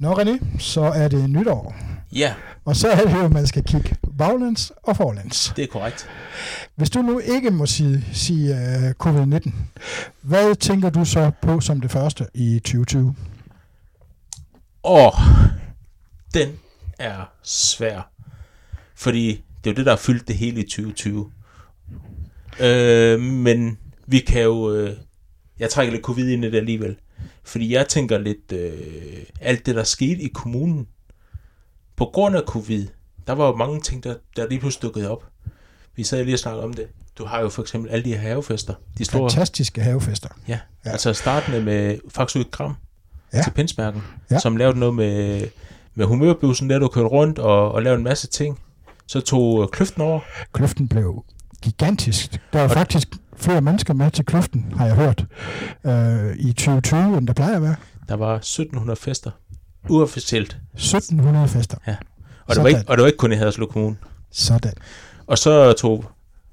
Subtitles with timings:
[0.00, 1.74] Nå René, så er det nytår.
[2.12, 2.34] Ja,
[2.64, 5.52] Og så er det jo, at man skal kigge baglæns og forlæns.
[5.56, 6.08] det er korrekt.
[6.76, 9.52] Hvis du nu ikke må sige, sige uh, covid-19,
[10.22, 13.14] hvad tænker du så på som det første i 2020?
[14.84, 15.12] Åh,
[16.34, 16.48] den
[16.98, 18.10] er svær.
[18.94, 21.30] Fordi det er jo det, der har fyldt det hele i 2020.
[22.60, 24.74] Øh, men vi kan jo...
[24.74, 24.96] Øh,
[25.58, 26.96] jeg trækker lidt covid ind i det alligevel.
[27.44, 28.52] Fordi jeg tænker lidt...
[28.52, 28.72] Øh,
[29.40, 30.86] alt det, der skete i kommunen.
[31.96, 32.86] På grund af covid,
[33.26, 35.24] der var jo mange ting, der, der lige pludselig dukkede op.
[35.96, 36.86] Vi sad lige og snakkede om det.
[37.18, 38.74] Du har jo for eksempel alle de her havefester.
[38.98, 40.28] De store, Fantastiske havefester.
[40.48, 40.90] Ja, ja.
[40.90, 42.74] altså startende med faktisk ud Gram
[43.32, 43.42] Ja.
[43.42, 44.38] til Pinsmærken, Ja.
[44.38, 45.48] som lavede noget med,
[45.94, 48.58] med humørblusen, der du kørte rundt og, og lavede en masse ting.
[49.06, 50.20] Så tog øh, kløften over.
[50.52, 51.24] Kløften blev
[51.62, 52.40] gigantisk.
[52.52, 53.08] Der var faktisk
[53.40, 55.24] flere mennesker med til kløften, har jeg hørt,
[55.86, 57.76] øh, i 2020, end der plejer at være.
[58.08, 59.30] Der var 1700 fester,
[59.88, 60.56] uofficielt.
[60.74, 61.76] 1700 fester.
[62.46, 63.96] Og det, var ikke, og det var ikke kun i Haderslev Kommune.
[64.32, 64.72] Sådan.
[65.26, 66.04] Og så tog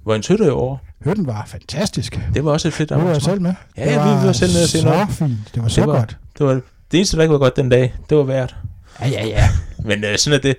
[0.06, 0.78] Vojens Hytte over.
[1.06, 2.20] Hørten var fantastisk.
[2.34, 3.24] Det var også et fedt Du var arrangement.
[3.24, 3.54] selv med.
[3.78, 5.10] Ja, det ja, vi var selv nede og se så noget.
[5.10, 5.38] fint.
[5.56, 6.18] Det var så Det var- godt.
[6.38, 6.54] Det var
[6.92, 7.94] det eneste, der ikke var godt den dag.
[8.10, 8.56] Det var værd.
[9.02, 9.50] Ja, ja, ja.
[9.84, 10.56] Men øh, sådan er det.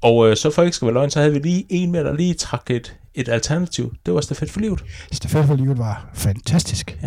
[0.00, 2.12] Og øh, så for ikke skal være løgn, så havde vi lige en med, der
[2.12, 3.94] lige trak et, et alternativ.
[4.06, 4.84] Det var stafet for livet.
[5.12, 6.98] Stafet for livet var fantastisk.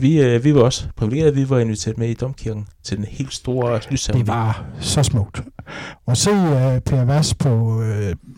[0.00, 3.34] Vi, øh, vi var også privilegerede, vi var inviteret med i Domkirken til den helt
[3.34, 4.22] store lysceremoni.
[4.22, 5.42] Det var så smukt.
[6.06, 7.84] Og se uh, Per Vass på uh,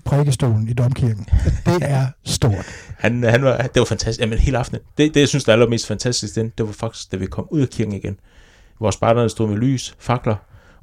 [0.04, 1.26] prædikestolen i Domkirken.
[1.66, 2.66] Det er stort.
[2.98, 4.20] Han, han var, det var fantastisk.
[4.20, 4.82] Jamen hele aftenen.
[4.98, 7.46] Det, det jeg synes, der er allermest fantastisk, den, det var faktisk, da vi kom
[7.50, 8.16] ud af kirken igen.
[8.78, 10.36] Hvor spejderne stod med lys, fakler,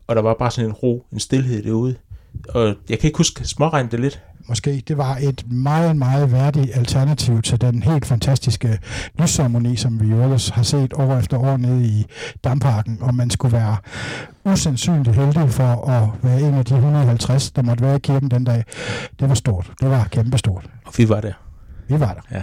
[0.07, 1.95] og der var bare sådan en ro, en stillhed derude.
[2.49, 4.21] Og jeg kan ikke huske, småregnede det lidt.
[4.49, 8.79] Måske det var et meget, meget værdigt alternativ til den helt fantastiske
[9.19, 12.05] lysceremoni, som vi jo ellers har set år efter år nede i
[12.43, 13.77] Damparken, og man skulle være
[14.45, 18.43] usandsynligt heldig for at være en af de 150, der måtte være i kirken den
[18.43, 18.63] dag.
[19.19, 19.71] Det var stort.
[19.81, 20.65] Det var kæmpestort.
[20.85, 21.33] Og vi var der.
[21.87, 22.41] Vi var der.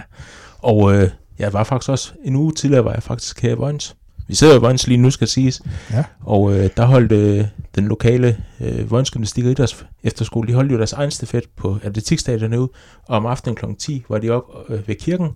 [0.59, 3.95] Og øh, jeg var faktisk også, en uge tidligere var jeg faktisk her i Vojens.
[4.27, 5.61] Vi sidder i Vojens lige nu, skal siges.
[5.91, 6.03] Ja.
[6.19, 7.45] Og øh, der holdt øh,
[7.75, 11.77] den lokale øh, Vojens Gymnastik og Idræts Efterskole, de holdt jo deres egen stafet på
[11.83, 12.69] atletikstadion ude.
[13.07, 13.65] Og om aftenen kl.
[13.79, 15.29] 10 var de op øh, ved kirken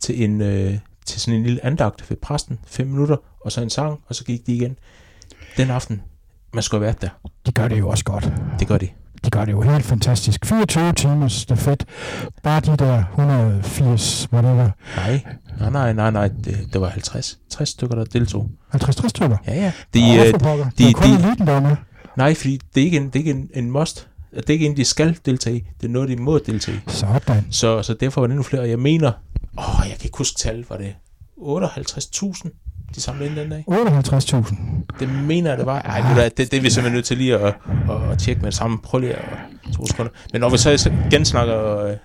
[0.00, 2.58] til, en, øh, til sådan en lille andagt ved præsten.
[2.66, 4.76] Fem minutter, og så en sang, og så gik de igen.
[5.56, 6.02] Den aften,
[6.54, 7.28] man skulle have været der.
[7.46, 8.32] De gør det jo også godt.
[8.58, 8.88] Det gør de.
[9.24, 10.46] De gør det jo helt fantastisk.
[10.46, 11.84] 24 timers stafet.
[12.42, 15.24] Bare de der 180, whatever, Nej,
[15.60, 16.28] nej, nej, nej, nej.
[16.44, 17.38] Det, det var 50.
[17.50, 18.50] 60 stykker, der deltog.
[18.74, 19.36] 50-60 stykker.
[19.46, 19.72] Ja, ja.
[19.94, 20.32] De, De, oh, øh,
[20.78, 21.76] de- kun de- eliten, der med.
[22.16, 24.08] Nej, fordi det er ikke en, det er ikke en, en must.
[24.36, 25.64] Det er ikke en, de skal deltage i.
[25.80, 26.80] Det er noget, de må deltage i.
[26.86, 27.46] Sådan.
[27.50, 28.62] Så, så derfor var det endnu flere.
[28.62, 29.12] Og jeg mener,
[29.58, 30.94] åh, jeg kan ikke huske tal, var det
[31.38, 33.64] 58.000, de samlede ind den dag?
[33.70, 34.54] 58.000.
[35.00, 35.80] Det mener jeg, det var.
[35.82, 37.54] Ej, det, det, det er vi simpelthen nødt til lige at,
[37.90, 38.78] at, at tjekke med det samme.
[38.78, 39.24] Prøv lige at
[39.76, 40.12] to sekunder.
[40.32, 41.96] Men når vi så igen snakker, øh,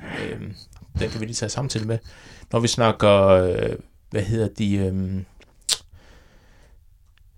[1.00, 1.97] den kan vi lige tage samtidig med.
[2.52, 3.75] Når vi snakker, øh,
[4.09, 5.22] hvad hedder de, øh,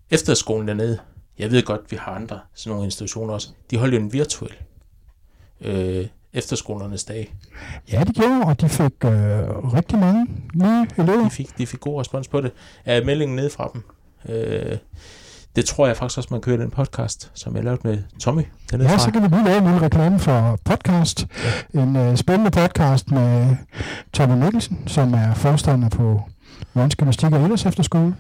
[0.09, 1.00] efterskolen dernede.
[1.40, 3.50] Jeg ved godt, vi har andre sådan nogle institutioner også.
[3.72, 4.53] De holdt jo en virtuel
[5.62, 7.36] øh, efterskolernes dag.
[7.92, 11.24] Ja, de gjorde, og de fik øh, rigtig mange nye elever.
[11.24, 12.52] De fik, de fik god respons på det.
[12.86, 13.84] Er meldingen ned fra dem?
[14.36, 14.78] Øh,
[15.56, 18.90] det tror jeg faktisk også, man kører den podcast, som jeg lavede med Tommy dernede
[18.90, 19.00] Ja, fra.
[19.00, 21.28] så kan vi lige lave en lille reklame for podcast.
[21.74, 23.56] En øh, spændende podcast med
[24.14, 26.22] Tommy Mikkelsen, som er forstander på
[26.76, 28.16] Jørgens Gymnastik og Ellers Efterskole.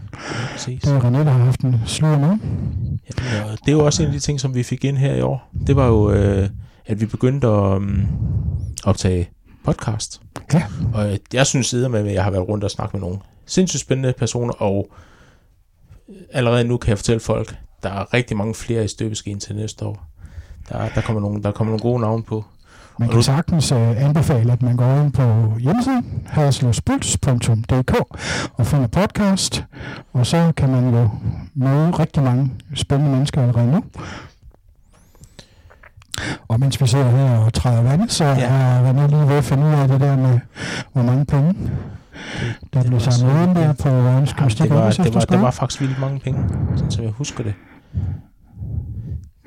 [0.51, 0.81] Præcis.
[0.81, 2.29] Det er René, der har haft en slur med.
[3.51, 5.21] Og det er jo også en af de ting, som vi fik ind her i
[5.21, 5.49] år.
[5.67, 6.49] Det var jo, øh,
[6.85, 8.07] at vi begyndte at um,
[8.83, 9.29] optage
[9.65, 10.21] podcast.
[10.53, 10.63] Ja.
[10.93, 13.81] Og øh, jeg synes med, at jeg har været rundt og snakket med nogle sindssygt
[13.81, 14.95] spændende personer, og øh,
[16.31, 19.85] allerede nu kan jeg fortælle folk, der er rigtig mange flere i støbeskeen til næste
[19.85, 20.05] år.
[20.69, 22.45] Der, der, kommer nogle, der kommer nogle gode navne på.
[22.99, 27.93] Man kan sagtens øh, anbefale, at man går ind på hjemmesiden hadersleuspuls.dk
[28.53, 29.63] og finder podcast,
[30.13, 31.09] og så kan man jo
[31.53, 33.83] møde rigtig mange spændende mennesker allerede nu.
[36.47, 38.39] Og mens vi sidder her og træder vand, så ja.
[38.39, 40.39] er René lige ved at finde ud af det der med,
[40.93, 41.55] hvor mange penge,
[42.73, 45.51] der det blev samlet ind der på Jamen, Gymnastik det, var, det, var, det var
[45.51, 46.39] faktisk vildt mange penge,
[46.75, 47.53] sådan som jeg husker det.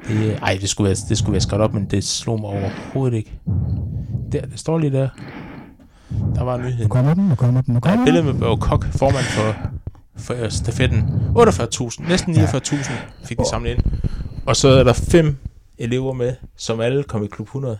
[0.09, 3.17] det ej, det skulle, være, det skulle være skrevet op, men det slog mig overhovedet
[3.17, 3.33] ikke.
[4.33, 5.09] Der, det står lige der.
[6.35, 6.83] Der var nyheden.
[6.83, 8.05] Nu kommer den, nu kommer den, nu Der er kommer et den.
[8.05, 9.57] billede med Børge Kok, formand for,
[10.17, 10.99] for stafetten.
[11.39, 12.93] 48.000, næsten 49.000
[13.25, 13.83] fik de samlet ind.
[14.47, 15.37] Og så er der fem
[15.79, 17.79] elever med, som alle kom i klub 100.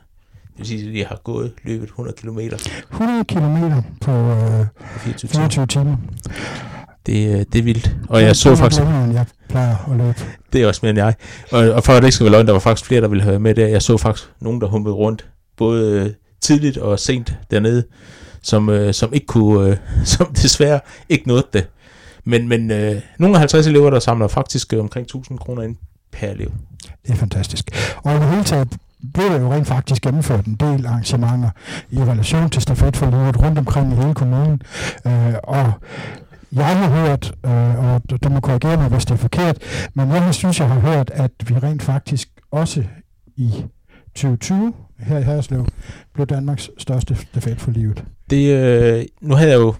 [0.52, 2.38] Det vil sige, at de har gået løbet 100 km
[2.93, 3.56] 100 km
[4.00, 5.49] på øh, på 24 timer.
[5.49, 5.96] 24 timer.
[7.06, 7.96] Det, øh, det er vildt.
[8.08, 8.81] Og jeg så faktisk...
[8.81, 10.14] Længere, jeg plejer at løbe.
[10.52, 11.14] Det er også mere end jeg.
[11.52, 13.25] Og, og for at det ikke skal være løgn, der var faktisk flere, der ville
[13.25, 13.66] have med der.
[13.66, 16.10] Jeg så faktisk nogen, der humpede rundt, både øh,
[16.40, 17.84] tidligt og sent dernede,
[18.43, 21.66] som, øh, som ikke kunne, øh, som desværre ikke nåede det.
[22.25, 25.76] Men, men øh, nogle af 50 elever, der samler faktisk øh, omkring 1000 kroner ind
[26.12, 26.52] per elev.
[27.06, 27.70] Det er fantastisk.
[28.04, 28.69] Og i det hele taget
[29.14, 31.50] blev der jo rent faktisk gennemført en del arrangementer
[31.90, 34.62] i relation til stafetforløbet rundt omkring i hele kommunen.
[35.06, 35.72] Øh, og
[36.52, 39.58] jeg har hørt, øh, og du, du må korrigere mig, hvis det er forkert,
[39.94, 42.84] men jeg synes, jeg har hørt, at vi rent faktisk også
[43.37, 43.64] i
[44.14, 45.66] 2020 her i Haderslev
[46.14, 48.04] blev Danmarks største stafet for livet.
[48.31, 49.75] Det, øh, nu havde jeg jo,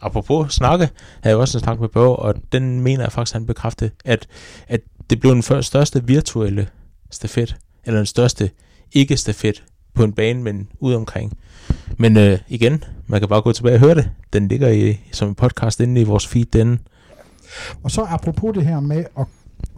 [0.00, 0.88] apropos snakke,
[1.22, 4.26] havde jeg også en snak med Børge, og den mener jeg faktisk, han bekræftede, at,
[4.68, 4.80] at
[5.10, 6.68] det blev den første, største virtuelle
[7.10, 7.56] stafet,
[7.86, 8.50] eller den største
[8.92, 9.64] ikke-stafet
[9.94, 11.38] på en bane, men ude omkring.
[11.98, 14.10] Men øh, igen, man kan bare gå tilbage og høre det.
[14.32, 16.44] Den ligger i, som en podcast inde i vores feed.
[16.44, 16.80] Den.
[17.82, 19.26] Og så apropos det her med at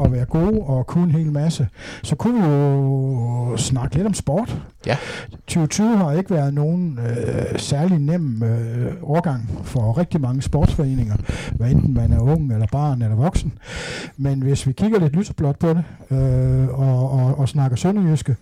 [0.04, 1.68] at være gode og kunne en hel masse,
[2.02, 4.56] så kunne vi jo snakke lidt om sport.
[4.86, 4.96] Ja.
[5.30, 11.16] 2020 har ikke været nogen øh, særlig nem øh, overgang for rigtig mange sportsforeninger,
[11.52, 13.52] hvad enten man er ung eller barn eller voksen.
[14.16, 18.36] Men hvis vi kigger lidt lyseblåt på det øh, og, og, og snakker sønderjyske,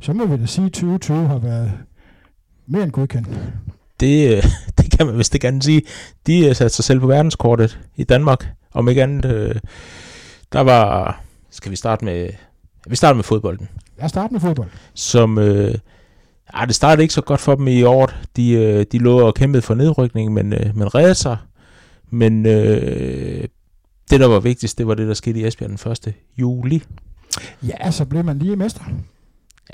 [0.00, 1.72] så må vi da sige, at 2020 har været
[2.66, 3.28] mere end godkendt.
[4.00, 4.44] Det,
[4.78, 5.82] det kan man vist ikke andet sige.
[6.26, 9.24] De har sat sig selv på verdenskortet i Danmark, om ikke andet...
[9.24, 9.54] Øh
[10.52, 11.20] der var,
[11.50, 12.30] skal vi starte med,
[12.86, 13.68] vi starter med fodbolden.
[14.00, 14.68] Jeg starter med fodbold.
[14.94, 15.74] Som, øh,
[16.58, 18.10] ja, det startede ikke så godt for dem i år.
[18.36, 21.36] De, øh, de lå og kæmpede for nedrykning, men, øh, men redde sig.
[22.10, 23.44] Men øh,
[24.10, 26.14] det, der var vigtigst, det var det, der skete i Esbjerg den 1.
[26.38, 26.82] juli.
[27.62, 28.82] Ja, så blev man lige mester.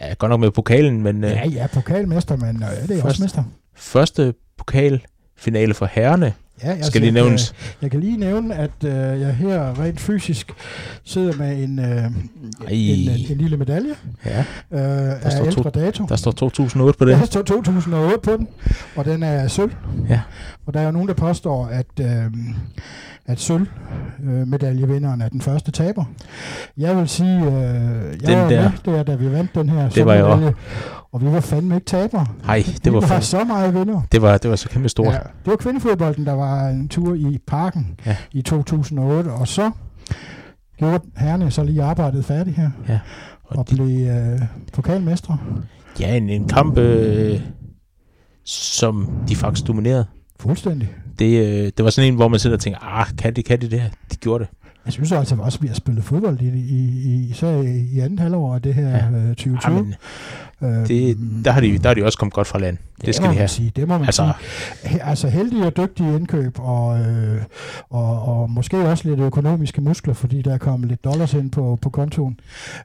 [0.00, 1.24] Ja, godt nok med pokalen, men...
[1.24, 3.44] Øh, ja, ja, pokalmester, men øh, det er første, også mester.
[3.74, 7.54] Første pokalfinale for herrene Ja, jeg skal lige nævnes.
[7.58, 10.52] Jeg, jeg kan lige nævne, at øh, jeg her rent fysisk
[11.04, 13.94] sidder med en, øh, en, en, en lille medalje
[14.26, 14.38] ja.
[14.38, 16.06] øh, der af ældre to, dato.
[16.08, 17.18] Der står 2008 på den.
[17.18, 18.48] Der står 2008 på den,
[18.96, 19.72] og den er sølv.
[20.08, 20.20] Ja.
[20.66, 22.24] Og der er jo nogen, der påstår, at, øh,
[23.26, 23.66] at sølv
[24.24, 24.46] øh,
[25.20, 26.04] er den første taber.
[26.76, 29.88] Jeg vil sige, øh, jeg den var der, med der, da vi vandt den her
[30.22, 30.52] også.
[31.12, 32.26] Og vi var fandme ikke tabere.
[32.46, 34.02] Nej, det var, var så meget vinder.
[34.12, 35.06] Det var, det var så kæmpe stort.
[35.06, 38.16] Ja, det var kvindefodbolden, der var en tur i parken ja.
[38.32, 39.70] i 2008, og så
[40.78, 43.00] gjorde herrene så lige arbejdet færdigt her, ja.
[43.42, 44.40] og, og de, blev øh,
[44.72, 45.38] pokalmestre.
[46.00, 47.40] Ja, en, en kamp, øh,
[48.44, 50.06] som de faktisk dominerede.
[50.40, 50.88] Fuldstændig.
[51.18, 53.60] Det, øh, det var sådan en, hvor man sidder og tænker, ah, kan de, kan
[53.60, 53.88] de det her?
[54.12, 54.71] De gjorde det.
[54.86, 58.18] Jeg synes altså også, at vi har spillet fodbold i, i, i, især i anden
[58.18, 59.10] halvår af det her ja.
[59.18, 59.74] øh, 2020.
[59.74, 59.94] Ja, men,
[60.80, 62.76] øh, det, der, har de, der har de også kommet godt fra land.
[62.96, 63.48] Det, det skal de have.
[63.48, 64.32] Sige, det må man altså,
[64.82, 65.02] sige.
[65.02, 67.42] Altså heldige og dygtige indkøb, og, øh,
[67.90, 71.78] og, og måske også lidt økonomiske muskler, fordi der er kommet lidt dollars ind på,
[71.82, 72.40] på kontoen.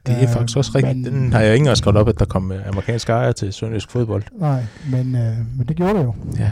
[0.06, 0.96] Det er øh, faktisk også rigtigt.
[0.96, 3.90] Men, Den har jeg ikke engang skrevet op, at der kom amerikanske ejere til sønderjysk
[3.90, 4.22] fodbold.
[4.40, 6.14] Nej, men, øh, men det gjorde det jo.
[6.38, 6.50] Ja.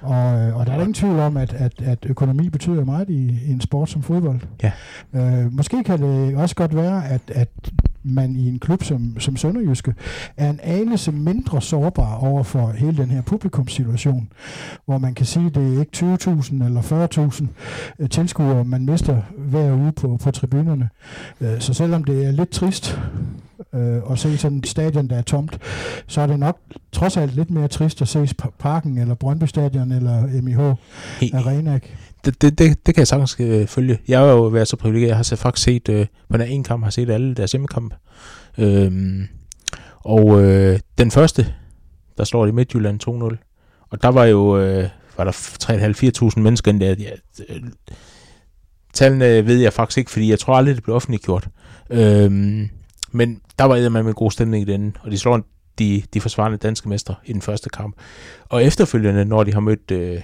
[0.00, 3.38] Og, øh, og der er ingen tvivl om, at, at, at økonomi betyder meget i,
[3.46, 4.40] i en sport som fodbold.
[4.62, 4.72] Ja.
[5.14, 7.48] Øh, måske kan det også godt være, at, at
[8.02, 9.94] man i en klub som, som Sønderjyske
[10.36, 14.28] er en anelse mindre sårbar over for hele den her publikumssituation,
[14.86, 16.82] hvor man kan sige, at det er ikke 20.000 eller
[17.40, 17.46] 40.000
[17.98, 20.88] øh, tilskuere, man mister hver uge på, på tribunerne.
[21.40, 22.98] Øh, så selvom det er lidt trist
[23.74, 25.58] øh, at se sådan et stadion, der er tomt,
[26.06, 26.58] så er det nok
[26.92, 30.58] trods alt lidt mere trist at se Parken eller Brøndby Stadion eller MIH
[31.34, 31.78] Arena.
[32.24, 33.98] Det, det, det, det kan jeg sagtens øh, følge.
[34.08, 36.64] Jeg har jo været så privilegeret, jeg har så faktisk set, øh, på den ene
[36.64, 37.96] kamp, har set alle deres hjemmekampe.
[38.58, 39.28] Øhm,
[40.00, 41.54] og øh, den første,
[42.18, 43.86] der slår de Midtjylland 2-0.
[43.90, 45.32] Og der var jo, øh, var der
[46.34, 46.94] 3.500-4.000 mennesker der.
[46.98, 47.10] Ja,
[47.48, 47.62] øh,
[48.92, 51.48] tallene ved jeg faktisk ikke, fordi jeg tror aldrig, det blev offentliggjort.
[51.90, 52.68] Øhm,
[53.12, 55.40] men der var man med god stemning i den, og de slår
[55.78, 57.96] de, de forsvarende danske mestre i den første kamp.
[58.48, 60.20] Og efterfølgende, når de har mødt, øh,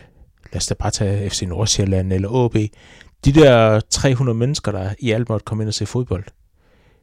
[0.55, 2.57] lad os da bare tage FC Nordsjælland eller AB,
[3.25, 6.25] de der 300 mennesker, der i alt måtte komme ind og se fodbold,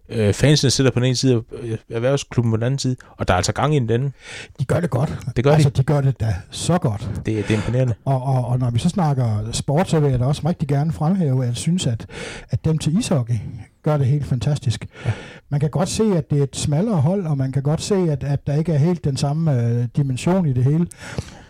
[0.10, 3.28] øh, fansene sidder på den ene side, og øh, erhvervsklubben på den anden side, og
[3.28, 4.14] der er altså gang i den.
[4.60, 5.18] De gør det godt.
[5.36, 5.78] Det gør altså, de.
[5.78, 7.10] de gør det da så godt.
[7.16, 7.94] Det, det er imponerende.
[8.06, 10.92] Og, og, og når vi så snakker sport, så vil jeg da også rigtig gerne
[10.92, 12.06] fremhæve, at jeg synes, at,
[12.50, 13.36] at dem til ishockey
[13.84, 14.88] gør det helt fantastisk.
[15.06, 15.12] Ja.
[15.50, 17.96] Man kan godt se, at det er et smallere hold, og man kan godt se,
[17.96, 20.88] at, at der ikke er helt den samme øh, dimension i det hele,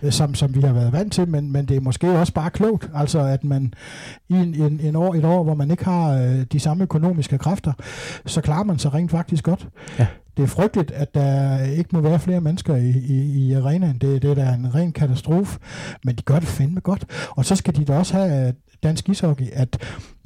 [0.04, 2.50] øh, som, som vi har været vant til, men, men det er måske også bare
[2.50, 3.74] klogt, altså at man
[4.30, 7.38] i en, en, en år, et år, hvor man ikke har øh, de samme økonomiske
[7.38, 7.74] kræfter,
[8.26, 9.68] så klarer man sig rent faktisk godt.
[10.00, 10.08] Ja.
[10.38, 13.98] Det er frygteligt, at der ikke må være flere mennesker i, i, i arenaen.
[13.98, 15.60] Det, det er da en ren katastrofe,
[16.04, 17.06] men de gør det fandme godt.
[17.30, 19.78] Og så skal de da også have dansk ishockey, at,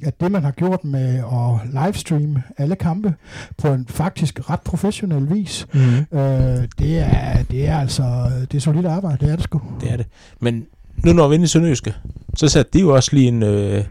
[0.02, 3.14] at det, man har gjort med at livestream alle kampe
[3.58, 6.18] på en faktisk ret professionel vis, Mm.
[6.18, 9.60] øh, det, er, det er altså det er solidt arbejde, det er det sgu.
[9.80, 10.06] Det er det.
[10.40, 10.66] Men
[11.04, 11.94] nu når vi inde i Sønderjyske,
[12.36, 13.84] så satte de jo også lige en øh,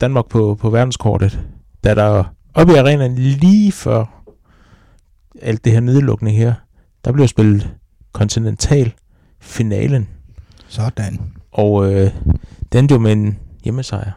[0.00, 1.40] Danmark på, på verdenskortet,
[1.84, 4.22] da der oppe i arenaen lige før
[5.42, 6.54] alt det her nedlukning her,
[7.04, 7.70] der blev spillet
[8.12, 8.92] kontinental
[9.40, 10.08] finalen,
[10.68, 11.20] Sådan.
[11.52, 12.10] og øh,
[12.72, 14.10] den jo med en hjemmesejr,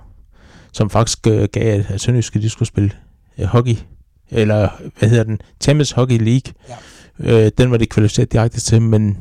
[0.72, 2.92] som faktisk øh, gav, at, Sønderjyske de skulle spille
[3.38, 3.76] øh, hockey,
[4.30, 6.54] eller hvad hedder den, Champions Hockey League.
[6.70, 7.46] Ja.
[7.46, 9.18] Øh, den var de kvalificeret direkte til, men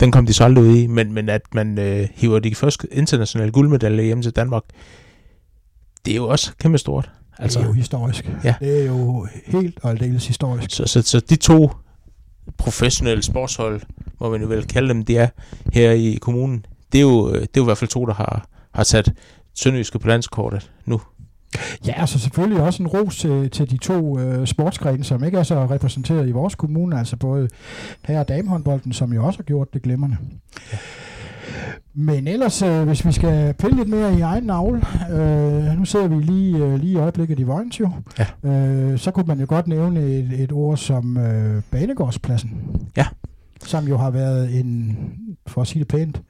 [0.00, 0.86] den kom de så aldrig ud i.
[0.86, 4.62] Men, men at man øh, hiver de første internationale guldmedaljer hjem til Danmark,
[6.04, 7.10] det er jo også kæmpe stort.
[7.38, 8.30] Altså, det er jo historisk.
[8.44, 8.54] Ja.
[8.60, 10.70] Det er jo helt og aldeles historisk.
[10.70, 11.70] Så, så, så de to
[12.58, 13.80] professionelle sportshold,
[14.20, 15.28] må man jo vel kalde dem, de er
[15.72, 18.14] her i kommunen, det er jo, øh, det er jo i hvert fald to, der
[18.14, 19.12] har, har sat
[19.54, 21.00] Sønderjyske på landskortet nu.
[21.86, 25.42] Ja, altså selvfølgelig også en ros til, til de to øh, sportsgrene, som ikke er
[25.42, 27.48] så repræsenteret i vores kommune, altså både
[28.04, 30.16] her og damehåndbolden, som jo også har gjort det glimrende.
[30.72, 30.78] Ja.
[31.94, 36.08] Men ellers, øh, hvis vi skal pille lidt mere i egen navl, øh, nu sidder
[36.08, 38.50] vi lige, øh, lige i øjeblikket i Vojens jo, Ja.
[38.50, 42.62] øh, så kunne man jo godt nævne et, et ord som øh, Banegårdspladsen.
[42.96, 43.06] Ja.
[43.64, 44.98] Som jo har været en,
[45.46, 46.22] for at sige det pænt,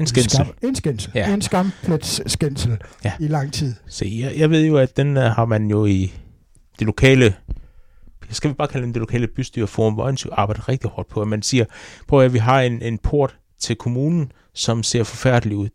[0.00, 0.30] En skændsel.
[0.30, 1.12] skam, en skændsel.
[1.14, 1.34] Ja.
[1.34, 3.12] En skampletsskændsel Ja.
[3.20, 3.74] i lang tid.
[3.86, 6.12] Så jeg, jeg ved jo, at den uh, har man jo i
[6.78, 7.34] det lokale,
[8.30, 11.22] skal vi bare kalde den det lokale bystyreforum, hvor man jo arbejder rigtig hårdt på,
[11.22, 11.64] at man siger,
[12.08, 15.68] på at vi har en, en port til kommunen, som ser forfærdelig ud.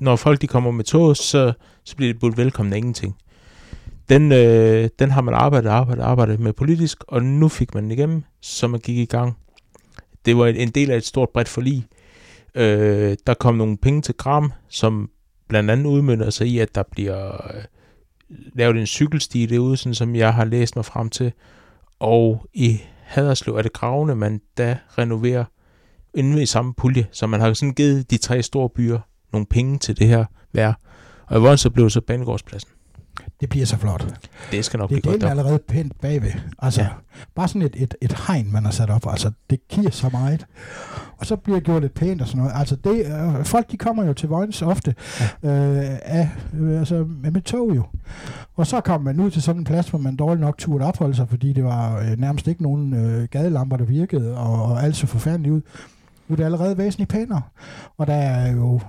[0.00, 1.52] Når folk de kommer med tog, så,
[1.84, 3.16] så bliver det budt velkommen af ingenting.
[4.08, 7.90] Den, øh, den har man arbejdet, arbejdet, arbejdet med politisk, og nu fik man den
[7.90, 9.36] igennem, så man gik i gang.
[10.24, 11.86] Det var en, en del af et stort bredt forlig.
[12.54, 15.10] Øh, der kom nogle penge til Gram, som
[15.48, 17.64] blandt andet udmynder sig i, at der bliver øh,
[18.54, 21.32] lavet en cykelsti derude, sådan som jeg har læst mig frem til.
[21.98, 25.44] Og i Haderslev er det gravene, man da renoverer
[26.14, 27.06] inden i samme pulje.
[27.12, 28.98] Så man har sådan givet de tre store byer
[29.32, 30.72] nogle penge til det her vær.
[31.26, 32.70] Og i Vojens så blev det så Banegårdspladsen.
[33.40, 34.06] Det bliver så flot.
[34.52, 35.20] Det skal nok Det blive er godt.
[35.20, 35.38] den op.
[35.38, 36.30] allerede pænt bagved.
[36.58, 36.88] Altså, Ja.
[37.34, 39.02] bare sådan et, et, et hegn, man har sat op.
[39.10, 40.46] Altså, det giver så meget.
[41.18, 42.52] Og så bliver det gjort lidt pænt og sådan noget.
[42.56, 43.06] Altså, det,
[43.38, 44.94] øh, folk de kommer jo til Vojens ofte
[45.42, 45.48] ja.
[45.50, 46.28] øh, af,
[46.60, 47.82] øh, altså, med, med tog jo.
[48.56, 51.14] Og så kommer man ud til sådan en plads, hvor man dårligt nok turde opholde
[51.14, 54.96] sig, fordi det var øh, nærmest ikke nogen øh, gadelamper, der virkede, og, og alt
[54.96, 55.60] så forfærdeligt ud.
[56.28, 57.42] Nu er det allerede væsentligt pænere.
[57.98, 58.80] Og der er jo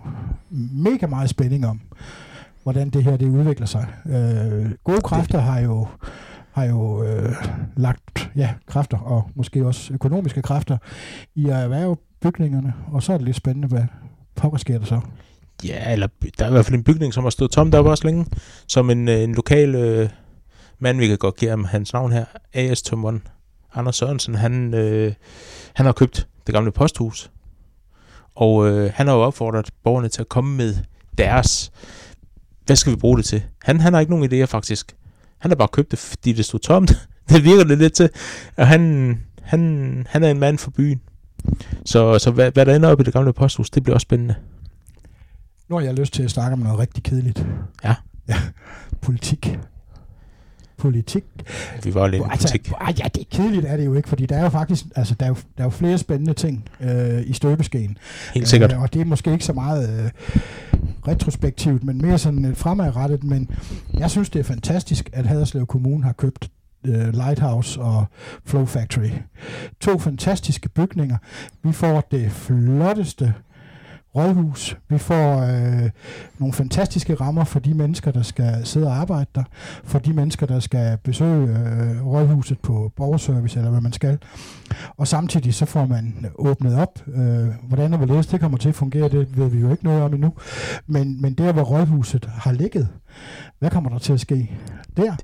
[0.71, 1.81] mega meget spænding om,
[2.63, 3.88] hvordan det her det udvikler sig.
[4.06, 5.88] Øh, gode kræfter har jo
[6.51, 7.36] har jo øh,
[7.77, 10.77] lagt ja, kræfter, og måske også økonomiske kræfter,
[11.36, 13.84] i at erhverve bygningerne, og så er det lidt spændende, hvad
[14.36, 15.00] pokker sker der så.
[15.63, 16.08] Ja, eller
[16.39, 18.25] der er i hvert fald en bygning, som har stået tom deroppe også længe,
[18.68, 20.10] som en, øh, en lokal øh,
[20.80, 22.82] mand, vi kan godt give ham hans navn her, A.S.
[22.82, 23.24] Tømmeren,
[23.74, 25.13] Anders Sørensen, han, øh,
[25.74, 27.32] han har købt det gamle posthus,
[28.36, 30.75] og øh, han har jo opfordret borgerne til at komme med
[31.18, 31.72] deres,
[32.65, 33.44] hvad skal vi bruge det til?
[33.63, 34.96] Han, han har ikke nogen idéer faktisk.
[35.38, 37.08] Han har bare købt det, fordi det stod tomt.
[37.30, 38.10] det virker det lidt til.
[38.58, 41.01] Og han, han, han er en mand for byen.
[41.86, 44.36] Så, så hvad, hvad der ender op i det gamle posthus, det bliver også spændende.
[45.70, 47.46] Nu har jeg lyst til at snakke om noget rigtig kedeligt.
[47.84, 47.96] Ja.
[48.27, 48.36] Ja,
[49.01, 49.60] politik.
[50.77, 51.24] Politik.
[51.84, 52.72] Vi var lidt i Altså, politik.
[52.82, 55.15] ej, ja, det er kedeligt er det jo ikke, fordi der er jo faktisk, altså
[55.20, 57.98] der er jo, der er jo flere spændende ting øh, i støbeskeen.
[58.34, 58.74] Helt sikkert.
[58.74, 60.12] Øh, og det er måske ikke så meget øh,
[61.08, 63.24] retrospektivt, men mere sådan øh, fremadrettet.
[63.24, 63.50] Men
[63.93, 66.50] jeg synes, det er fantastisk, at Haderslev Kommune har købt
[66.86, 68.05] øh, Lighthouse og
[68.46, 69.10] Flow Factory.
[69.79, 71.17] To fantastiske bygninger.
[71.63, 73.34] Vi får det flotteste
[74.15, 74.77] rådhus.
[74.89, 75.89] Vi får øh,
[76.39, 79.44] nogle fantastiske rammer for de mennesker, der skal sidde og arbejde der,
[79.84, 84.18] for de mennesker, der skal besøge øh, rådhuset på borgerservice, eller hvad man skal.
[84.98, 87.00] Og samtidig så får man åbnet op.
[87.15, 90.01] Øh, hvordan og hvorledes det kommer til at fungere, det ved vi jo ikke noget
[90.01, 90.34] om endnu.
[90.88, 92.88] Men, men der, hvor rådhuset har ligget,
[93.60, 94.51] hvad kommer der til at ske
[94.98, 95.15] der?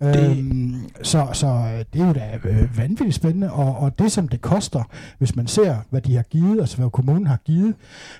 [0.00, 4.12] Det- Øhm, så, så øh, det er jo da øh, vanvittigt spændende, og, og det
[4.12, 4.82] som det koster,
[5.18, 7.74] hvis man ser, hvad de har givet, altså hvad kommunen har givet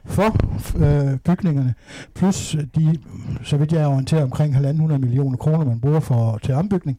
[0.05, 0.37] for
[0.77, 1.75] øh, bygningerne,
[2.15, 2.99] plus de,
[3.45, 6.99] så vidt jeg er orienteret, omkring 1.500 millioner kroner, man bruger for, til ombygning.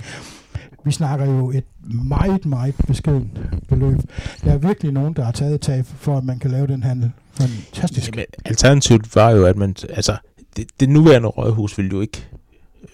[0.86, 4.00] Vi snakker jo et meget, meget beskedent beløb.
[4.44, 6.84] Der er virkelig nogen, der har taget et tab for, at man kan lave den
[6.84, 7.12] handel.
[7.34, 8.16] Fantastisk.
[8.16, 10.18] Jamen, alternativet var jo, at man, altså,
[10.58, 12.28] det, det nuværende rådhus vil jo ikke,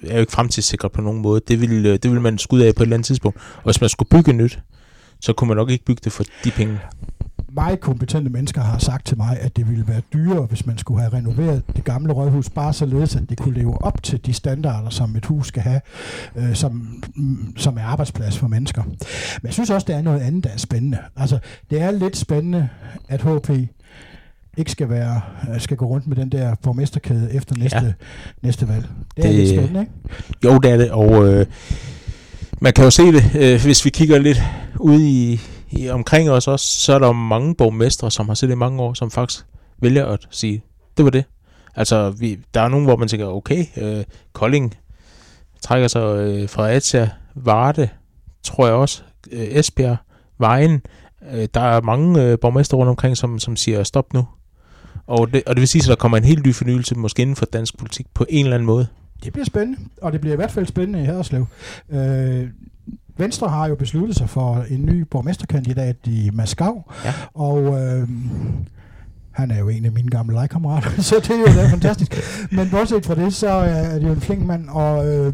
[0.03, 1.41] er jo ikke fremtidssikret på nogen måde.
[1.47, 3.37] Det ville, øh, det ville man skud af på et eller andet tidspunkt.
[3.55, 4.59] Og hvis man skulle bygge nyt,
[5.19, 6.79] så kunne man nok ikke bygge det for de penge.
[7.51, 11.01] meget kompetente mennesker har sagt til mig, at det ville være dyrere, hvis man skulle
[11.01, 14.89] have renoveret det gamle rådhus, bare således, at det kunne leve op til de standarder,
[14.89, 15.81] som et hus skal have,
[16.35, 18.83] øh, som, mm, som er arbejdsplads for mennesker.
[18.83, 20.97] Men jeg synes også, der er noget andet, der er spændende.
[21.15, 22.69] Altså, det er lidt spændende,
[23.07, 23.49] at HP
[24.57, 25.21] ikke skal være
[25.53, 27.93] øh, skal gå rundt med den der borgmesterkæde efter næste, ja.
[28.41, 28.85] næste valg.
[29.17, 29.91] Det er det, lidt spændende, ikke?
[30.43, 31.45] Jo, det er det, og øh,
[32.61, 34.41] man kan jo se det, øh, hvis vi kigger lidt
[34.79, 35.39] ud i,
[35.71, 38.93] i omkring os også, så er der mange borgmestre, som har siddet i mange år,
[38.93, 39.45] som faktisk
[39.81, 40.63] vælger at sige,
[40.97, 41.25] det var det.
[41.75, 44.75] Altså, vi, der er nogen, hvor man tænker, okay, øh, Kolding
[45.61, 47.89] trækker sig øh, fra Atia, Varde,
[48.43, 49.97] tror jeg også, øh, Esbjerg,
[50.37, 50.81] Vejen.
[51.31, 54.25] Øh, der er mange øh, borgmester rundt omkring, som, som siger, stop nu.
[55.07, 57.35] Og det, og det vil sige, at der kommer en helt ny fornyelse, måske inden
[57.35, 58.87] for dansk politik, på en eller anden måde.
[59.23, 61.45] Det bliver spændende, og det bliver i hvert fald spændende i Haderslev.
[61.89, 62.47] Øh,
[63.17, 67.13] Venstre har jo besluttet sig for en ny borgmesterkandidat i Maskav, ja.
[67.33, 68.09] og øh,
[69.31, 72.15] han er jo en af mine gamle legekammerater, så det er jo da fantastisk.
[72.51, 75.33] Men bortset fra det, så er det jo en flink mand, og øh,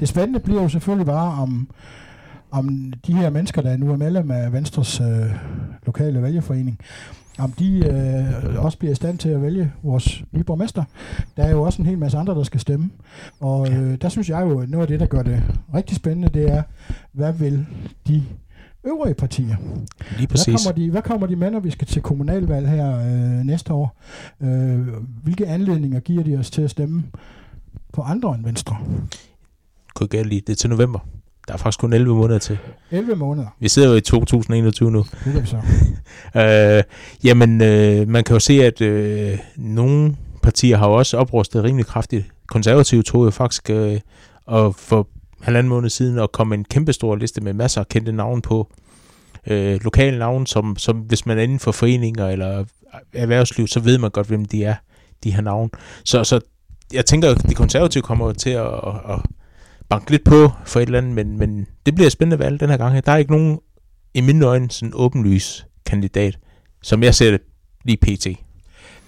[0.00, 1.70] det spændende bliver jo selvfølgelig bare om,
[2.50, 5.30] om de her mennesker, der nu er medlem af Venstres øh,
[5.86, 6.78] lokale vælgerforening,
[7.40, 10.84] om de øh, også bliver i stand til at vælge vores nye borgmester.
[11.36, 12.90] Der er jo også en hel masse andre, der skal stemme.
[13.40, 15.42] Og øh, der synes jeg jo, at noget af det, der gør det
[15.74, 16.62] rigtig spændende, det er,
[17.12, 17.66] hvad vil
[18.08, 18.22] de
[18.84, 19.56] øvrige partier.
[20.16, 20.46] Lige præcis.
[20.46, 23.72] Hvad kommer de, hvad kommer de med, når vi skal til kommunalvalg her øh, næste
[23.72, 23.96] år?
[24.40, 24.86] Øh,
[25.22, 27.04] hvilke anledninger giver de os til at stemme
[27.92, 28.76] på andre end Venstre?
[29.94, 30.98] Kunne jeg lige det til november.
[31.50, 32.58] Der er faktisk kun 11 måneder til.
[32.90, 33.46] 11 måneder?
[33.60, 35.04] Vi sidder jo i 2021 nu.
[35.24, 35.56] Det så.
[36.40, 36.82] øh,
[37.24, 42.24] jamen, øh, man kan jo se, at øh, nogle partier har også oprustet rimelig kraftigt.
[42.48, 44.00] Konservative tog jo faktisk øh,
[44.46, 45.08] og for
[45.40, 48.72] halvanden måned siden at komme en kæmpestor liste med masser af kendte navne på.
[49.46, 52.64] Øh, lokale navne, som, som hvis man er inden for foreninger eller
[53.12, 54.74] erhvervsliv, så ved man godt, hvem de er,
[55.24, 55.70] de her navne.
[56.04, 56.40] Så, så
[56.92, 59.20] jeg tænker, at de konservative kommer til at, at, at
[59.90, 62.70] banke lidt på for et eller andet, men, men det bliver et spændende valg den
[62.70, 63.06] her gang.
[63.06, 63.58] Der er ikke nogen,
[64.14, 66.38] i mine øjne, sådan åbenlys kandidat,
[66.82, 67.40] som jeg ser det
[67.84, 68.26] lige pt.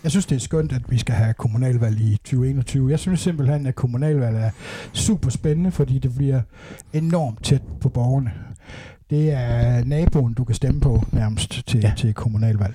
[0.02, 2.90] Jeg synes, det er skønt, at vi skal have kommunalvalg i 2021.
[2.90, 4.50] Jeg synes simpelthen, at kommunalvalg er
[4.92, 6.40] super spændende, fordi det bliver
[6.92, 8.32] enormt tæt på borgerne.
[9.10, 11.92] Det er naboen, du kan stemme på nærmest til, ja.
[11.96, 12.74] til kommunalvalg.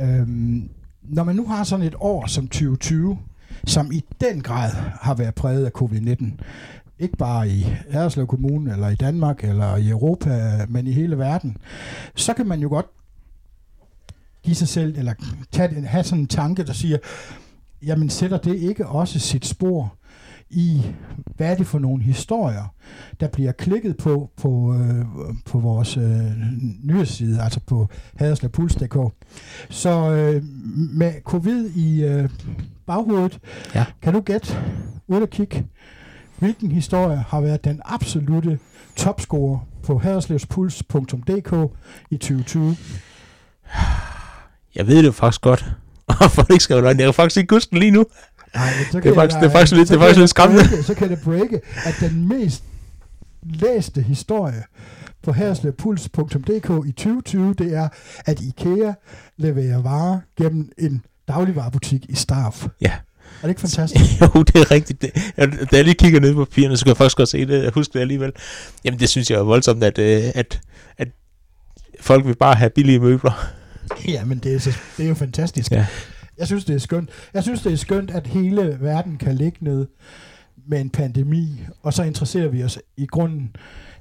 [0.00, 0.68] Øhm,
[1.02, 3.18] når man nu har sådan et år som 2020,
[3.66, 6.24] som i den grad har været præget af covid-19,
[6.98, 11.56] ikke bare i Haderslev Kommune, eller i Danmark, eller i Europa, men i hele verden,
[12.14, 12.86] så kan man jo godt
[14.42, 15.14] give sig selv, eller
[15.52, 16.98] tage, have sådan en tanke, der siger,
[17.82, 19.94] jamen sætter det ikke også sit spor
[20.50, 20.82] i,
[21.36, 22.74] hvad er det for nogle historier,
[23.20, 25.04] der bliver klikket på på, øh,
[25.46, 26.32] på vores øh,
[26.82, 28.96] nyhedsside, altså på haderslepuls.dk.
[29.70, 30.42] Så øh,
[30.74, 32.28] med covid i øh,
[32.86, 33.40] baghovedet,
[33.74, 33.84] ja.
[34.02, 34.56] kan du gætte,
[35.06, 35.66] uden at kigge,
[36.44, 38.58] hvilken historie har været den absolute
[38.96, 41.72] topscorer på haderslevspuls.dk
[42.10, 42.76] i 2020?
[44.74, 45.64] Jeg ved det faktisk godt.
[46.20, 48.06] Og for ikke skal jeg kan faktisk ikke huske den lige nu.
[48.54, 50.82] Nej, så det er faktisk, det er faktisk lidt, det er faktisk lidt skræmmende.
[50.82, 52.64] Så kan det breake, at den mest
[53.42, 54.62] læste historie
[55.22, 57.88] på herslevpuls.dk i 2020, det er,
[58.26, 58.92] at IKEA
[59.36, 62.66] leverer varer gennem en dagligvarerbutik i Starf.
[62.80, 62.92] Ja.
[63.42, 64.04] Er det ikke fantastisk?
[64.20, 65.02] jo, det er rigtigt.
[65.02, 67.46] Det, jeg, da jeg lige kigger ned på papirerne, så kan jeg faktisk godt se
[67.46, 67.62] det.
[67.62, 68.32] Jeg husker det alligevel.
[68.84, 70.60] Jamen, det synes jeg er voldsomt, at, øh, at,
[70.98, 71.08] at
[72.00, 73.32] folk vil bare have billige møbler.
[74.08, 75.72] Ja, men det er, så, det er jo fantastisk.
[75.72, 75.86] Ja.
[76.38, 77.10] Jeg synes, det er skønt.
[77.34, 79.86] Jeg synes, det er skønt, at hele verden kan ligge ned
[80.68, 83.56] med en pandemi, og så interesserer vi os i grunden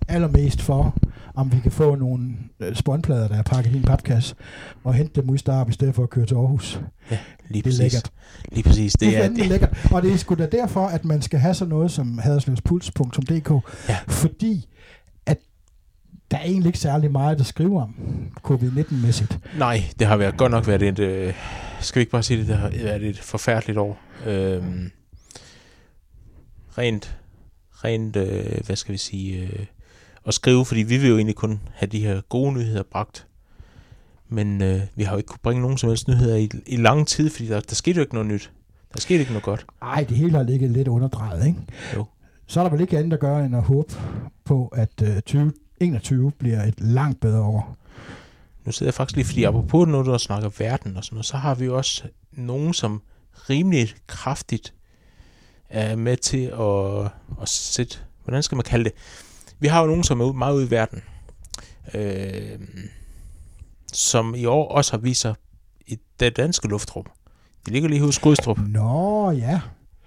[0.08, 0.96] allermest for,
[1.36, 4.36] om vi kan få nogle øh, spåndplader, der er pakket i en papkasse,
[4.84, 6.80] og hente dem ud i Starp, i stedet for at køre til Aarhus.
[7.12, 7.18] Ja,
[7.50, 7.80] lige det er præcis.
[7.80, 8.12] lækkert.
[8.52, 8.94] Lige præcis.
[8.94, 9.78] Det, Det er, det lækkert.
[9.92, 13.52] Og det er sgu da derfor, at man skal have sådan noget som haderslevspuls.dk,
[13.90, 13.98] Ja.
[14.08, 14.68] fordi
[15.26, 15.38] at
[16.32, 17.96] der er egentlig ikke særlig meget at skrive om
[18.44, 19.40] covid-19-mæssigt.
[19.58, 21.00] nej, det har været, godt nok været et...
[21.00, 21.34] Øh,
[21.80, 24.00] skal vi ikke bare sige det, det har været et forfærdeligt år.
[24.26, 24.92] Øhm,
[26.78, 27.18] rent,
[27.72, 29.66] rent, øh, hvad skal vi sige, øh,
[30.26, 33.28] at skrive, fordi vi vil jo egentlig kun have de her gode nyheder bragt.
[34.30, 37.08] Men øh, vi har jo ikke kunne bringe nogen som helst nyheder i, i lang
[37.08, 38.52] tid, fordi der, der skete jo ikke noget nyt.
[38.94, 39.66] Der skete ikke noget godt.
[39.82, 41.60] Ej, det hele har ligget lidt underdrejet, ikke?
[41.96, 42.06] Jo.
[42.48, 43.94] Så er der vel ikke andet at gøre, end at håbe
[44.46, 47.78] på, at øh, 2021 bliver et langt bedre år.
[48.66, 51.38] Nu sidder jeg faktisk lige, fordi apropos nu, der snakker verden og sådan noget, så
[51.38, 53.02] har vi jo også nogen, som
[53.50, 54.74] rimelig kraftigt
[55.70, 58.94] er med til at, at sætte, hvordan skal man kalde det?
[59.64, 61.02] Vi har jo nogen, som er meget ude i verden.
[61.94, 62.60] Øh,
[63.94, 65.36] som i år også har vist sig
[65.88, 67.06] i det danske luftrum.
[67.66, 68.60] De ligger lige hos Godstrup.
[68.68, 69.60] Nå, ja.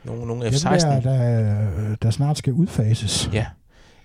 [0.05, 0.87] Nogle, nogle Dem F-16.
[0.87, 3.31] der, der, der snart skal udfases.
[3.33, 3.47] Ja.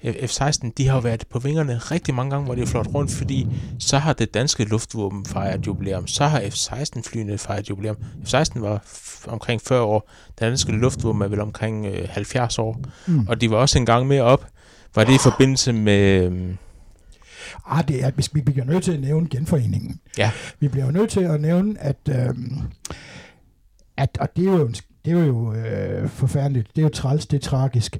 [0.03, 3.11] F-16, de har jo været på vingerne rigtig mange gange, hvor de er flot rundt,
[3.11, 3.47] fordi
[3.79, 6.07] så har det danske luftvåben fejret jubilæum.
[6.07, 7.95] Så har F-16-flyene fejret jubilæum.
[8.25, 8.83] F-16 var
[9.27, 10.09] omkring 40 år.
[10.27, 12.81] Det danske luftvåben er vel omkring øh, 70 år.
[13.07, 13.27] Mm.
[13.27, 14.47] Og de var også en gang mere op.
[14.95, 16.31] Var det i forbindelse med...
[16.31, 16.55] Øh,
[17.65, 19.99] Ah, det er, at vi, bliver nødt til at nævne genforeningen.
[20.17, 20.31] Ja.
[20.59, 22.61] Vi bliver jo nødt til at nævne, at, øhm,
[23.97, 24.75] at og det er jo, en-
[25.05, 27.97] det er jo øh, forfærdeligt, det er jo træls, det er tragisk.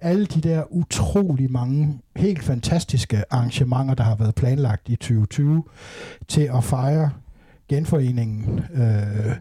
[0.00, 5.64] Alle de der utrolig mange, helt fantastiske arrangementer, der har været planlagt i 2020
[6.28, 7.10] til at fejre
[7.68, 9.36] genforeningen øh,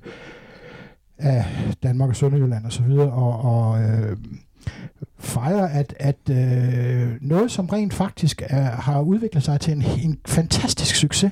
[1.18, 1.46] af
[1.84, 4.18] Danmark og Sønderjylland osv., og, og, og øh,
[5.20, 10.18] fejrer, at, at øh, noget, som rent faktisk er, har udviklet sig til en, en
[10.26, 11.32] fantastisk succes.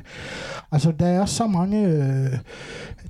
[0.72, 2.32] Altså, der er så mange, øh,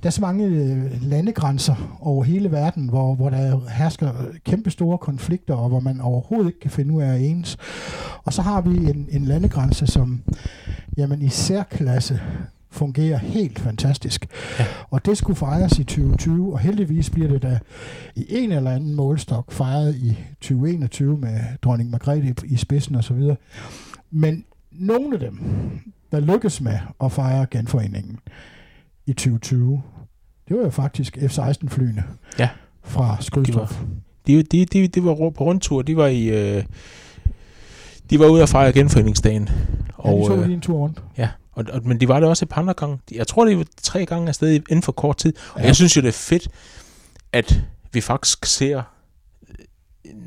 [0.02, 4.12] der er så mange øh, landegrænser over hele verden, hvor, hvor der hersker
[4.44, 7.56] kæmpe store konflikter, og hvor man overhovedet ikke kan finde ud af ens.
[8.24, 10.22] Og så har vi en, en landegrænse, som
[10.96, 12.20] jamen, i særklasse
[12.82, 14.26] fungerer helt fantastisk.
[14.58, 14.64] Ja.
[14.90, 17.58] Og det skulle fejres i 2020, og heldigvis bliver det da
[18.16, 23.20] i en eller anden målstok fejret i 2021 med dronning Margrethe i spidsen osv.
[24.10, 25.40] Men nogle af dem,
[26.12, 28.18] der lykkes med at fejre genforeningen
[29.06, 29.82] i 2020,
[30.48, 32.04] det var jo faktisk F-16-flyene
[32.38, 32.48] Ja.
[32.82, 33.74] fra Skrydstrup.
[34.26, 35.82] de, de, de, de var på rundtur.
[35.82, 36.24] De var i...
[36.56, 36.64] Øh,
[38.10, 39.48] de var ude at fejre genforeningsdagen.
[39.48, 41.02] Ja, de Og, tog øh, lige en tur rundt.
[41.18, 42.98] Ja, og, og, men de var det også et par andre gange.
[43.12, 45.32] Jeg tror, det var tre gange afsted inden for kort tid.
[45.54, 45.66] Og Ja.
[45.66, 46.48] jeg synes jo, det er fedt,
[47.32, 47.60] at
[47.92, 48.82] vi faktisk ser,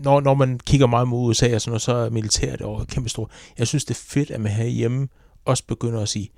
[0.04, 3.10] når, når man kigger meget mod USA og sådan noget, så er militæret over kæmpe
[3.10, 3.32] stort.
[3.58, 5.08] Jeg synes, det er fedt, at man herhjemme
[5.46, 6.30] også begynder at sige,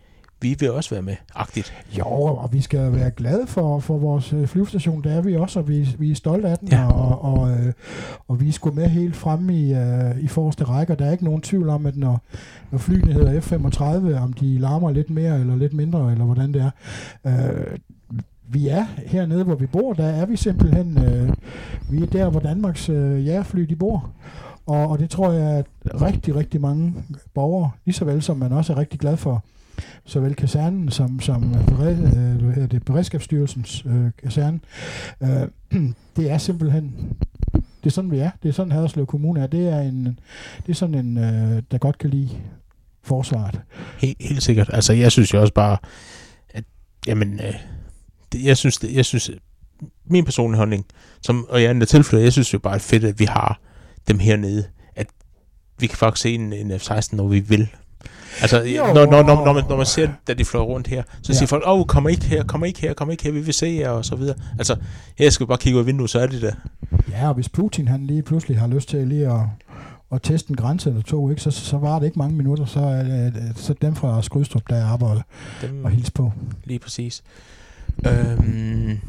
[0.41, 1.73] vi vil også være med, agtigt.
[1.97, 5.60] Jo, og vi skal være glade for, for vores øh, flyvestation, det er vi også,
[5.60, 6.88] og vi, vi er stolte af den, Ja.
[6.91, 7.73] og, og, øh,
[8.28, 11.12] og vi er sgu med helt fremme i, øh, i forreste række, og der er
[11.12, 12.21] ikke nogen tvivl om, at når,
[12.71, 16.62] når flyene hedder F-35, om de larmer lidt mere eller lidt mindre, eller hvordan det
[16.62, 16.71] er.
[17.28, 17.78] Øh,
[18.50, 21.30] vi er hernede, hvor vi bor, der er vi simpelthen, øh,
[21.91, 24.10] vi er der, hvor Danmarks øh, jægerfly, de bor.
[24.65, 25.65] Og, og det tror jeg, at
[26.02, 26.93] rigtig, rigtig mange
[27.34, 29.43] borgere, lige så vel som man også er rigtig glad for
[30.06, 31.98] såvel kasernen som, som øh, bered,
[32.58, 34.60] øh, det, Beredskabsstyrelsens øh, kaserne.
[35.24, 35.48] Øh,
[36.18, 37.16] det er simpelthen,
[37.54, 38.32] det er sådan vi er.
[38.44, 39.48] Det er sådan Haderslev Kommune er.
[39.48, 40.06] Det er, en,
[40.66, 42.30] det er sådan en, øh, der godt kan lide
[43.04, 43.62] forsvaret.
[43.98, 44.70] Helt, helt sikkert.
[44.74, 45.78] Altså, jeg synes jo også bare,
[46.50, 46.63] at,
[47.08, 47.54] jamen, øh,
[48.32, 49.36] det, jeg synes, det, jeg synes, øh,
[50.06, 50.86] min personlige holdning,
[51.22, 53.60] som, og jeg er endda tilflytter, jeg synes jo bare, at fedt, at vi har
[54.08, 54.63] dem hernede,
[54.96, 55.08] at
[55.80, 57.68] vi kan faktisk se en, en F-16, når vi vil.
[58.41, 58.86] Altså, Jo.
[58.86, 61.38] når, når, når, når, man, når man ser, da de fløj rundt her, så Ja.
[61.38, 63.54] siger folk, åh, oh, kommer ikke her, kommer ikke her, kommer ikke her, vi vil
[63.54, 64.36] se jer, og så videre.
[64.58, 64.76] Altså,
[65.17, 66.52] her skal vi bare kigge ud af vinduet, så er det der.
[67.12, 69.39] Ja, og hvis Putin han lige pludselig har lyst til lige at,
[70.12, 72.80] at teste en grænse eller to, ikke, så, så var det ikke mange minutter, så
[72.80, 75.21] er det, så dem fra Skrydstrup, der arbejder
[75.62, 76.32] Dem, og hils på.
[76.63, 77.23] Lige præcis.
[78.08, 79.00] Øhm,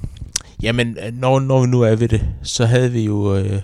[0.62, 3.62] jamen, når, når vi nu er ved det, så havde vi jo øh,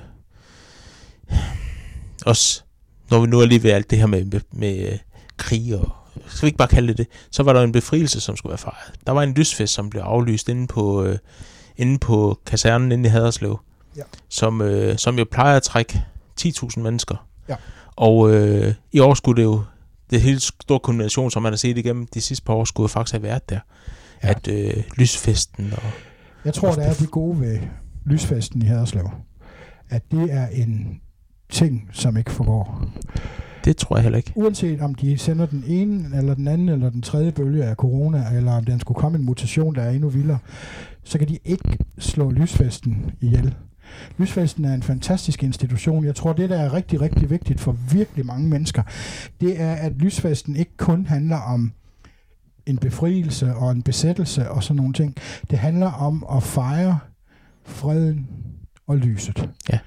[2.27, 2.63] også,
[3.11, 4.99] når vi nu er lige ved alt det her med, med, med øh,
[5.37, 5.93] krig og
[6.27, 8.59] skal vi ikke bare kalde det det, så var der en befrielse, som skulle være
[8.59, 9.01] fejret.
[9.07, 11.19] Der var en lysfest, som blev aflyst inde på, øh,
[11.77, 13.59] inde på kasernen inde i Haderslev,
[13.97, 14.03] Ja.
[14.29, 16.05] som, øh, som jo plejer at trække
[16.41, 17.27] 10.000 mennesker.
[17.49, 17.57] Ja.
[17.97, 19.63] Og øh, i år skulle det jo,
[20.11, 23.13] det hele store kombination, som man har set igennem de sidste par år, skulle faktisk
[23.13, 23.59] have været der.
[24.23, 24.29] Ja.
[24.29, 24.35] Ja.
[24.35, 25.83] At øh, lysfesten og...
[26.45, 27.59] Jeg tror, det er det gode ved
[28.07, 29.11] lysfesten i Haderslev,
[29.91, 31.01] at det er en
[31.51, 32.85] ting, som ikke forgår.
[33.65, 34.33] Det tror jeg heller ikke.
[34.35, 38.27] Uanset om de sender den ene, eller den anden, eller den tredje bølge af corona,
[38.37, 40.39] eller om den skulle komme en mutation, der er endnu vildere,
[41.05, 43.55] så kan de ikke slå lysfesten ihjel.
[44.19, 46.05] Lysfesten er en fantastisk institution.
[46.05, 48.83] Jeg tror, det, der er rigtig, rigtig vigtigt for virkelig mange mennesker,
[49.41, 51.73] det er, at lysfesten ikke kun handler om
[52.67, 55.15] en befrielse og en besættelse og sådan nogle ting.
[55.51, 56.99] Det handler om at fejre
[57.65, 58.29] freden
[58.87, 59.51] og lyset.
[59.73, 59.79] Ja.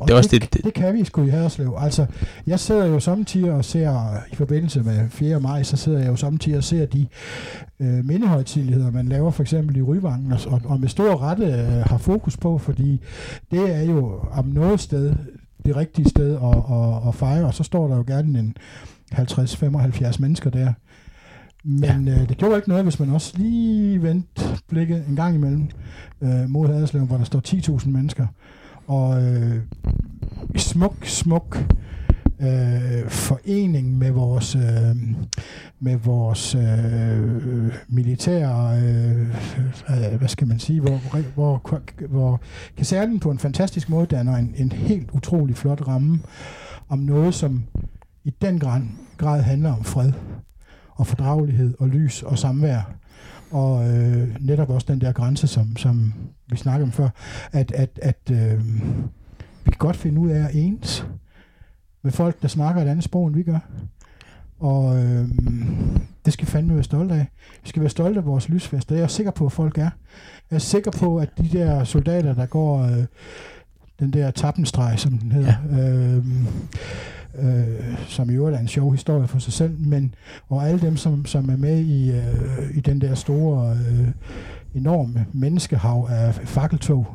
[0.00, 1.74] Og Det er også det, det- det, kan vi sgu i Haderslev.
[1.78, 2.06] Altså,
[2.46, 5.40] jeg sidder jo samtidig og ser, i forbindelse med 4.
[5.40, 7.06] maj, så sidder jeg jo samtidig og ser de
[7.80, 11.82] øh, mindehøjtidligheder, man laver for eksempel i Ryvangen, og, og- og med stor rette øh,
[11.86, 13.00] har fokus på, fordi
[13.50, 15.14] det er jo om noget sted
[15.66, 18.56] det rigtige sted at, at, at fejre, og så står der jo gerne en
[19.14, 20.72] 50-75 mennesker der.
[21.64, 22.12] Men ja.
[22.22, 25.68] øh, det gjorde ikke noget, hvis man også lige vendte blikket en gang imellem
[26.20, 27.42] øh, mod Haderslev, hvor der står
[27.78, 28.26] 10.000 mennesker.
[28.90, 29.62] Og øh,
[30.56, 31.58] smuk, smuk
[32.40, 34.96] øh, forening med vores øh,
[35.80, 39.20] med vores øh, militære øh,
[39.90, 41.60] øh, hvad skal man sige hvor, hvor,
[42.08, 42.40] hvor
[42.76, 46.20] kasernen på en fantastisk måde danner en, en helt utrolig flot ramme
[46.88, 47.62] om noget som
[48.24, 48.80] i den grad,
[49.16, 50.12] grad handler om fred
[50.90, 52.94] og fordragelighed og lys og samvær.
[53.50, 56.12] Og øh, netop også den der grænse, som, som
[56.50, 57.08] vi snakkede om før,
[57.52, 58.64] at, at, at øh,
[59.64, 61.06] vi kan godt finde ud af at ens
[62.02, 63.58] med folk, der snakker et andet sprog, end vi gør.
[64.60, 65.28] Og øh,
[66.24, 67.26] det skal vi fandme være stolte af.
[67.62, 68.94] Vi skal være stolte af vores lysfester.
[68.94, 69.90] Jeg er sikker på, at folk er.
[70.50, 73.04] Jeg er sikker på, at de der soldater, der går øh,
[74.00, 75.88] den der tappenstreg, som den hedder, ja.
[75.88, 76.24] øh,
[77.38, 80.14] øh, som i øvrigt er en sjov historie for sig selv, men
[80.48, 84.08] og alle dem, som, som er med i, øh, i den der store, øh,
[84.74, 87.06] enorme menneskehav af fakkeltog,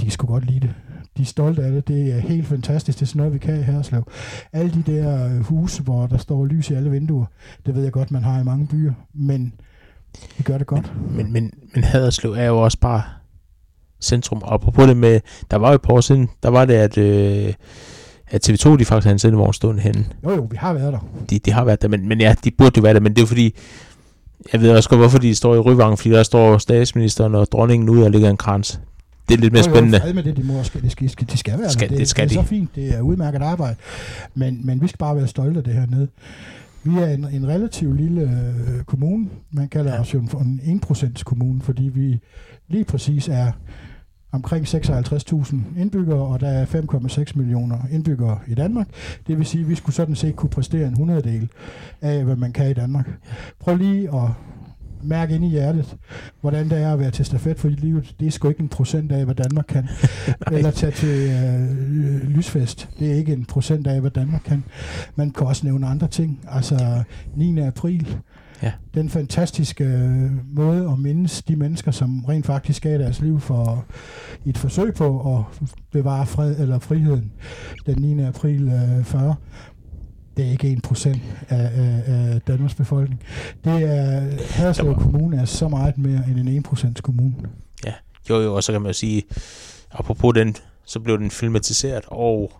[0.00, 0.74] de kan sgu godt lide det.
[1.16, 1.88] De er stolte af det.
[1.88, 2.98] Det er helt fantastisk.
[2.98, 4.10] Det er sådan noget, vi kan i Herslev.
[4.52, 7.26] Alle de der øh, huse, hvor der står lys i alle vinduer,
[7.66, 9.52] det ved jeg godt, man har i mange byer, men
[10.36, 10.92] vi gør det godt.
[11.10, 13.02] Men, men, men, men Haderslev er jo også bare
[14.00, 14.42] centrum.
[14.42, 16.98] Og på det med, der var jo et par år siden, der var det, at
[16.98, 17.54] øh,
[18.28, 20.04] at TV2 de faktisk har en sendevogn stående henne.
[20.24, 20.98] Jo jo, vi har været der.
[21.30, 23.18] De, de har været der, men, men ja, de burde jo være der, men det
[23.18, 23.54] er jo fordi,
[24.52, 27.88] jeg ved også godt, hvorfor de står i Ryvangen, fordi der står statsministeren og dronningen
[27.88, 28.80] ud og ligger en krans.
[29.28, 30.00] Det er lidt mere spændende.
[30.08, 31.88] Jo, med det, de, må, skal, de, skal, de skal være skal.
[31.88, 32.46] Det, det skal det er de.
[32.46, 33.76] så fint, det er udmærket arbejde.
[34.34, 36.08] Men, men vi skal bare være stolte af det her nede.
[36.84, 39.28] Vi er en, en relativt lille øh, kommune.
[39.50, 40.00] Man kalder ja.
[40.00, 42.20] os jo en, en 1% kommune, fordi vi
[42.68, 43.52] lige præcis er
[44.36, 48.88] omkring 56.000 indbyggere, og der er 5,6 millioner indbyggere i Danmark.
[49.26, 51.48] Det vil sige, at vi skulle sådan set kunne præstere en hundreddel
[52.02, 53.08] af, hvad man kan i Danmark.
[53.60, 54.30] Prøv lige at
[55.02, 55.96] mærke ind i hjertet,
[56.40, 58.14] hvordan det er at være til stafet for livet.
[58.20, 59.88] Det er sgu ikke en procent af, hvad Danmark kan.
[60.52, 62.88] Eller tage til øh, lysfest.
[62.98, 64.64] Det er ikke en procent af, hvad Danmark kan.
[65.14, 66.40] Man kan også nævne andre ting.
[66.48, 67.02] Altså
[67.36, 67.60] 9.
[67.60, 68.16] april
[68.62, 68.72] Ja.
[68.94, 73.84] Den fantastiske øh, måde at mindes de mennesker, som rent faktisk gav deres liv for
[74.46, 77.32] et forsøg på at bevare fred eller friheden
[77.86, 78.22] den 9.
[78.22, 79.34] april øh, 40
[80.36, 83.22] det er ikke en procent af, af, af Danmarks befolkning.
[83.64, 87.34] Det er, Haderslev Kommune er så meget mere end en 1% kommune.
[87.84, 87.92] Ja,
[88.30, 89.22] jo jo, og så kan man jo sige,
[89.92, 92.52] apropos den, så blev den filmatiseret, og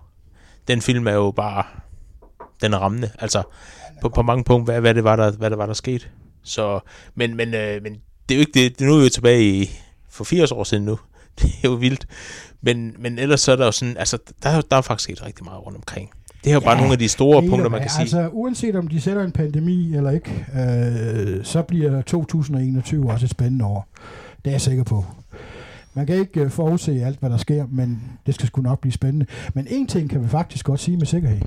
[0.68, 1.64] den film er jo bare,
[2.62, 3.10] den rammende.
[3.18, 3.42] Altså,
[4.02, 6.04] på, på mange punkter, hvad, hvad, det var, der, hvad det var, der skete.
[6.42, 6.80] Så,
[7.14, 7.92] men, men, øh, men
[8.28, 8.80] det er jo ikke det.
[8.80, 9.70] Nu er vi jo tilbage i,
[10.10, 10.98] for 80 år siden nu.
[11.40, 12.06] Det er jo vildt.
[12.62, 15.44] Men, men ellers så er der jo sådan, altså, der, der er faktisk sket rigtig
[15.44, 16.10] meget rundt omkring.
[16.44, 18.00] Det er jo ja, bare nogle af de store punkter, man kan sige.
[18.00, 23.30] Altså, uanset om de sætter en pandemi eller ikke, øh, så bliver 2021 også et
[23.30, 23.88] spændende år.
[24.44, 25.04] Det er jeg sikker på.
[25.94, 28.92] Man kan ikke øh, forudse alt, hvad der sker, men det skal sgu nok blive
[28.92, 29.26] spændende.
[29.54, 31.40] Men en ting kan vi faktisk godt sige med sikkerhed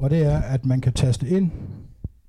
[0.00, 1.50] og det er, at man kan taste ind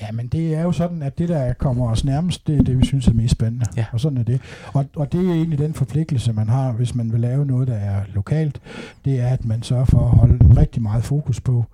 [0.00, 2.78] Ja, men det er jo sådan, at det, der kommer os nærmest, det er det,
[2.78, 3.66] vi synes er mest spændende.
[3.76, 3.84] Ja.
[3.92, 4.40] Og sådan er det.
[4.74, 7.74] Og, og det er egentlig den forpligtelse, man har, hvis man vil lave noget, der
[7.74, 8.60] er lokalt.
[9.04, 11.64] Det er, at man sørger for at holde rigtig meget fokus på,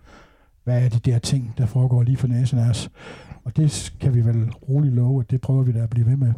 [0.64, 2.90] hvad er de der ting, der foregår lige for næsen af os.
[3.48, 6.16] Og det kan vi vel roligt love, at det prøver vi da at blive ved
[6.16, 6.32] med.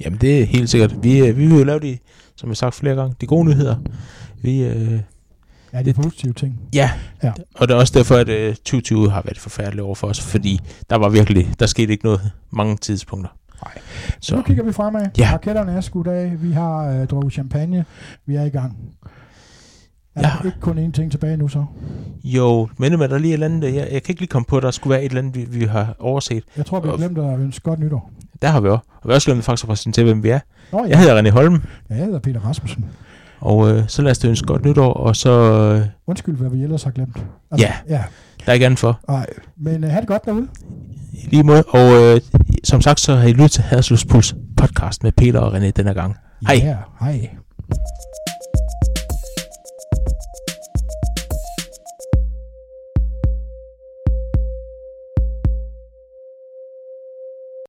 [0.00, 1.02] Jamen det er helt sikkert.
[1.02, 1.98] Vi, øh, vi vil jo lave de,
[2.36, 3.76] som jeg har sagt flere gange, de gode nyheder.
[4.42, 5.00] Vi, øh,
[5.72, 6.60] ja, de positive ting.
[6.74, 6.90] Ja,
[7.22, 10.20] ja, og det er også derfor, at øh, 2020 har været forfærdeligt over for os,
[10.20, 13.30] fordi der var virkelig, der skete ikke noget mange tidspunkter.
[13.64, 13.72] Nej.
[14.20, 15.06] Så, så nu kigger vi fremad.
[15.18, 15.30] Ja.
[15.32, 16.42] Raketterne er skudt af.
[16.42, 17.84] Vi har øh, drukket champagne.
[18.26, 18.76] Vi er i gang.
[20.16, 20.32] Er ja.
[20.38, 21.64] der ikke kun én ting tilbage nu så?
[22.24, 24.56] Jo, men der er lige et eller andet, jeg, jeg kan ikke lige komme på,
[24.56, 26.44] at der skulle være et eller andet, vi, vi har overset.
[26.56, 28.10] Jeg tror, vi har glemt at ønske godt nytår.
[28.42, 28.84] Der har vi også.
[29.02, 30.40] Og vi har også glemt faktisk at præsentere, hvem vi er.
[30.72, 30.88] Nå, ja.
[30.88, 31.62] Jeg hedder René Holm.
[31.90, 32.84] Ja, jeg hedder Peter Rasmussen.
[33.40, 35.30] Og øh, så lad os ønske godt nytår, og så...
[35.30, 37.24] Øh, Undskyld, hvad vi ellers har glemt.
[37.50, 38.02] Altså, ja, ja,
[38.40, 39.00] der er ikke andet for.
[39.08, 40.48] Nej, men øh, have det godt derude.
[41.12, 42.20] I lige måde, og øh,
[42.64, 45.94] som sagt, så har I lyttet til Hadersluds Puls podcast med Peter og René denne
[45.94, 46.16] gang.
[46.46, 46.56] Hej.
[46.56, 47.30] Ja, hej.